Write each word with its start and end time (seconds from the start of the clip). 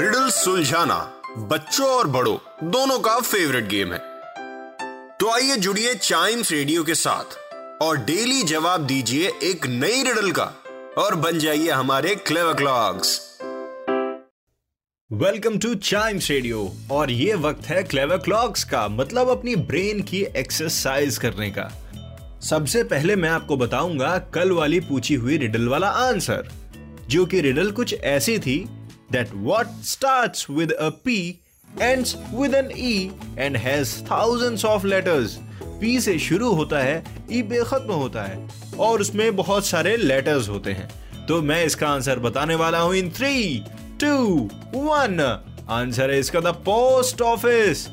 Riddle 0.00 0.28
सुलझाना 0.30 0.96
बच्चों 1.38 1.86
और 1.86 2.06
बड़ों, 2.06 2.36
दोनों 2.70 2.98
का 2.98 3.18
फेवरेट 3.20 3.66
गेम 3.68 3.92
है। 3.92 3.98
तो 5.20 5.28
आइए 5.30 5.56
जुड़िए 5.56 5.94
चाइम्स 5.94 6.52
रेडियो 6.52 6.84
के 6.84 6.94
साथ 6.94 7.36
और 7.82 7.96
डेली 7.96 8.42
जवाब 8.42 8.86
दीजिए 8.86 9.32
एक 9.42 9.66
नई 9.66 10.02
रिडल 10.02 10.30
का 10.30 10.44
और 10.98 11.14
बन 11.14 11.38
जाइए 11.38 11.70
हमारे 11.70 12.14
clever 12.14 12.54
clocks 12.54 13.20
welcome 15.10 15.58
to 15.58 15.74
Chimes 15.74 16.30
radio 16.30 16.72
और 16.90 17.10
ये 17.10 17.34
वक्त 17.34 17.66
है 17.66 17.82
क्लेवर 17.82 18.16
क्लॉक्स 18.16 18.64
का 18.64 18.88
मतलब 18.88 19.28
अपनी 19.28 19.56
ब्रेन 19.56 20.02
की 20.02 20.22
एक्सरसाइज 20.36 21.18
करने 21.18 21.50
का। 21.50 21.70
सबसे 22.40 22.84
पहले 22.84 23.16
मैं 23.16 23.30
आपको 23.30 23.56
बताऊँगा 23.56 24.18
कल 24.18 24.52
वाली 24.52 24.80
पूछी 24.80 25.14
हुई 25.14 25.36
रिडल 25.36 25.68
वाला 25.68 25.88
आंसर 25.88 26.50
जो 27.08 27.26
कि 27.26 27.40
रिडल 27.40 27.70
कुछ 27.70 27.94
ऐसी 27.94 28.38
थी 28.38 28.68
that 29.12 29.34
what 29.34 29.68
starts 29.84 30.46
with 30.50 30.72
a 30.72 30.88
P 31.04 31.18
ends 31.68 32.16
with 32.34 32.54
an 32.54 32.70
E 32.76 33.10
and 33.38 33.56
has 33.56 33.94
thousands 34.04 34.64
of 34.64 34.86
letters 34.86 35.38
P 35.80 35.98
से 36.00 36.18
शुरू 36.18 36.52
होता 36.52 36.78
है 36.78 37.02
ई 37.32 37.42
पे 37.42 37.62
खत्म 37.64 37.92
होता 37.92 38.22
है 38.22 38.48
और 38.78 39.00
उसमें 39.00 39.36
बहुत 39.36 39.66
सारे 39.66 39.96
लेटर्स 39.96 40.48
होते 40.48 40.72
हैं। 40.72 40.88
तो 41.26 41.40
मैं 41.42 41.64
इसका 41.64 41.88
आंसर 41.88 42.18
बताने 42.18 42.54
वाला 42.54 42.78
हूँ 42.78 42.94
in 42.94 43.10
three 43.10 43.64
two 44.00 44.16
one 44.74 45.20
answer 45.70 46.10
है 46.10 46.18
इसका 46.18 46.40
द 46.40 46.54
पोस्ट 46.66 47.22
ऑफ़िस 47.22 47.88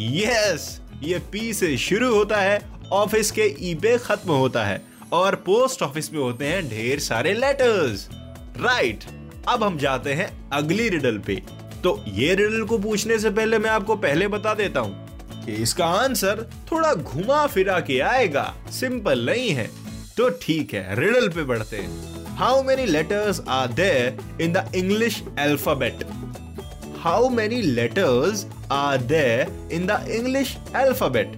यस 0.00 0.80
ये 1.02 1.18
पी 1.32 1.52
से 1.52 1.76
शुरू 1.78 2.14
होता 2.14 2.40
है 2.40 2.60
ऑफ़िस 2.92 3.30
के 3.30 3.54
ई 3.60 3.74
पे 3.82 3.96
खत्म 3.98 4.32
होता 4.32 4.64
है 4.64 4.80
और 5.12 5.34
पोस्ट 5.46 5.82
ऑफ़िस 5.82 6.12
में 6.12 6.20
होते 6.20 6.46
हैं 6.46 6.68
ढेर 6.68 6.98
सारे 7.00 7.32
लेटर्स 7.34 8.08
राइट 8.56 9.04
अब 9.48 9.62
हम 9.64 9.78
जाते 9.78 10.12
हैं 10.14 10.30
अगली 10.52 10.88
रिडल 10.88 11.18
पे। 11.18 11.34
तो 11.82 12.02
ये 12.08 12.34
रिडल 12.34 12.64
को 12.64 12.78
पूछने 12.78 13.18
से 13.18 13.30
पहले 13.30 13.58
मैं 13.58 13.70
आपको 13.70 13.96
पहले 13.96 14.28
बता 14.28 14.54
देता 14.54 14.80
हूँ 14.80 15.44
कि 15.44 15.52
इसका 15.62 15.86
आंसर 15.86 16.42
थोड़ा 16.72 16.94
घुमा 16.94 17.46
फिरा 17.46 17.78
के 17.80 17.98
आएगा। 18.00 18.44
सिंपल 18.70 19.24
नहीं 19.26 19.50
है। 19.50 19.68
तो 20.16 20.28
ठीक 20.42 20.74
है 20.74 20.94
रिडल 21.00 21.28
पे 21.28 21.42
बढ़ते 21.44 21.76
हैं। 21.76 22.36
How 22.36 22.62
many 22.62 22.86
letters 22.86 23.40
are 23.48 23.72
there 23.72 24.42
in 24.42 24.52
the 24.52 24.70
English 24.74 25.22
alphabet 25.38 26.04
how 26.98 27.28
many 27.28 27.60
letters 27.62 28.46
are 28.72 28.98
there 29.04 29.70
in 29.72 29.86
the 29.86 30.04
English 30.10 30.56
alphabet 30.76 31.36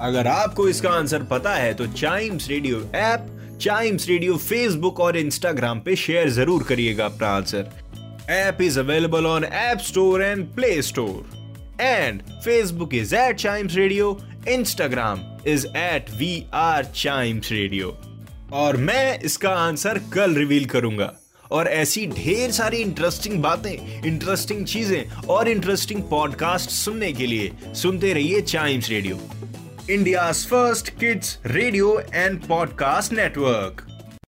अगर 0.00 0.26
आपको 0.26 0.68
इसका 0.68 0.90
आंसर 0.90 1.22
पता 1.22 1.54
है 1.54 1.72
तो 1.74 1.86
Chimes 1.86 2.48
radio 2.48 2.78
app 2.94 3.26
Chimes 3.62 4.08
radio 4.08 4.36
Facebook 4.36 4.98
और 5.00 5.16
इंस्टाग्राम 5.16 5.80
पे 5.80 5.94
शेयर 5.96 6.30
ज़रूर 6.30 6.62
करिएगा 6.62 7.04
अपना 7.04 7.28
answer. 7.28 7.70
App 8.30 8.58
is 8.62 8.78
available 8.80 9.26
on 9.26 9.44
App 9.44 9.78
Store 9.78 10.22
and 10.22 10.44
Play 10.54 10.80
Store 10.82 11.78
and 11.80 12.22
Facebook 12.44 12.94
is 12.94 13.14
at 13.14 13.36
Chimes 13.36 13.74
radio 13.74 14.18
Instagram 14.48 15.20
is 15.46 15.66
at 15.66 16.10
we 16.10 16.44
are 16.54 16.84
Chimes 16.84 17.52
radio 17.52 17.96
और 18.52 18.76
मैं 18.76 19.18
इसका 19.20 19.50
answer 19.50 20.00
कल 20.14 20.34
reveal 20.34 20.66
करूँगा। 20.66 21.12
और 21.50 21.68
ऐसी 21.68 22.06
ढेर 22.06 22.50
सारी 22.50 22.76
इंटरेस्टिंग 22.76 23.42
बातें 23.42 24.04
इंटरेस्टिंग 24.04 24.64
चीज़ें 24.66 25.26
और 25.28 25.48
इंटरेस्टिंग 25.48 26.02
पॉडकास्ट 26.02 26.70
सुनने 26.70 27.12
के 27.12 27.26
लिए 27.26 27.50
सुनते 27.74 28.12
रहिए 28.12 28.40
Chimes 28.42 28.90
radio 28.90 29.20
India 29.90 30.30
first 30.32 30.88
kids 31.00 31.38
radio 31.46 31.98
and 32.14 32.40
podcast 32.46 33.12
network 33.12 33.82